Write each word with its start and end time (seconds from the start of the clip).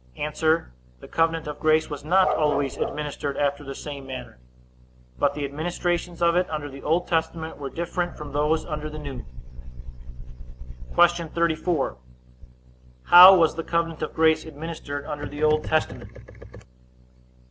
A. 0.17 0.27
The 0.31 1.07
covenant 1.07 1.45
of 1.45 1.59
grace 1.59 1.87
was 1.87 2.03
not 2.03 2.27
always 2.35 2.75
administered 2.75 3.37
after 3.37 3.63
the 3.63 3.75
same 3.75 4.07
manner, 4.07 4.39
but 5.19 5.35
the 5.35 5.45
administrations 5.45 6.23
of 6.23 6.35
it 6.35 6.49
under 6.49 6.71
the 6.71 6.81
Old 6.81 7.07
Testament 7.07 7.59
were 7.59 7.69
different 7.69 8.17
from 8.17 8.31
those 8.31 8.65
under 8.65 8.89
the 8.89 8.97
New. 8.97 9.23
Q. 10.95 11.27
34. 11.27 11.97
How 13.03 13.35
was 13.35 13.53
the 13.53 13.63
covenant 13.63 14.01
of 14.01 14.15
grace 14.15 14.43
administered 14.43 15.05
under 15.05 15.27
the 15.27 15.43
Old 15.43 15.65
Testament? 15.65 16.09